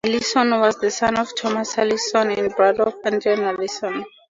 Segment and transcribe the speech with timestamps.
[0.03, 4.03] Allinson was the son of Thomas Allinson and brother of Adrian Allinson.